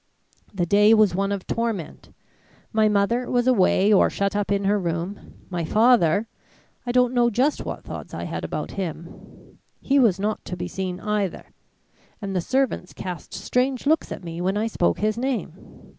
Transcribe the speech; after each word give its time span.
The 0.51 0.65
day 0.65 0.95
was 0.95 1.13
one 1.13 1.31
of 1.31 1.45
torment. 1.45 2.09
My 2.73 2.89
mother 2.89 3.29
was 3.29 3.45
away 3.45 3.93
or 3.93 4.09
shut 4.09 4.35
up 4.35 4.51
in 4.51 4.63
her 4.63 4.79
room. 4.79 5.35
My 5.51 5.63
father 5.63 6.27
I 6.87 6.91
don't 6.91 7.13
know 7.13 7.29
just 7.29 7.65
what 7.65 7.83
thoughts 7.83 8.11
I 8.11 8.23
had 8.23 8.43
about 8.43 8.71
him. 8.71 9.59
He 9.79 9.99
was 9.99 10.19
not 10.19 10.43
to 10.45 10.57
be 10.57 10.67
seen 10.67 10.99
either, 11.01 11.45
and 12.19 12.35
the 12.35 12.41
servants 12.41 12.93
cast 12.93 13.35
strange 13.35 13.85
looks 13.85 14.11
at 14.11 14.23
me 14.23 14.41
when 14.41 14.57
I 14.57 14.65
spoke 14.65 14.97
his 14.97 15.19
name. 15.19 15.85